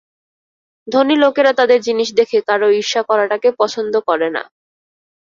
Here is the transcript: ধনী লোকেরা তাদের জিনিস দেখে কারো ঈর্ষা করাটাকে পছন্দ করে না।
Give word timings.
ধনী 0.87 1.15
লোকেরা 1.23 1.51
তাদের 1.59 1.79
জিনিস 1.87 2.09
দেখে 2.19 2.39
কারো 2.47 2.67
ঈর্ষা 2.79 3.01
করাটাকে 3.09 3.49
পছন্দ 3.59 3.93
করে 4.07 4.27
না। 4.35 4.43